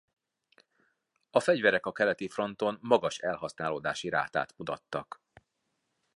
A 1.29 1.39
fegyverek 1.39 1.85
a 1.85 1.91
keleti 1.91 2.27
fronton 2.29 2.77
magas 2.81 3.17
elhasználódási 3.19 4.09
rátát 4.09 4.57
mutattak. 4.57 5.21